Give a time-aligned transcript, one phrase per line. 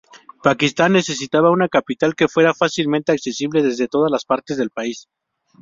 [0.41, 5.07] Pakistán necesitaba una capital que fuera fácilmente accesible desde todas las partes del país.